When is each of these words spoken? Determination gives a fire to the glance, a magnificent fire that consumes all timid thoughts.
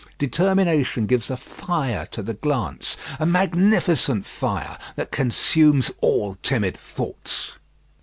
Determination 0.17 1.05
gives 1.05 1.29
a 1.29 1.37
fire 1.37 2.07
to 2.09 2.23
the 2.23 2.33
glance, 2.33 2.97
a 3.19 3.25
magnificent 3.27 4.25
fire 4.25 4.79
that 4.95 5.11
consumes 5.11 5.91
all 6.01 6.39
timid 6.41 6.75
thoughts. 6.75 7.51